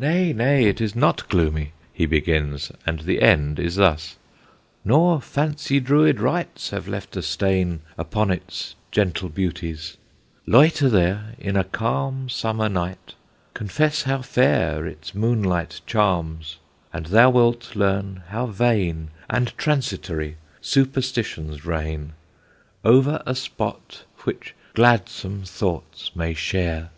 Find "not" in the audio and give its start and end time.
0.96-1.28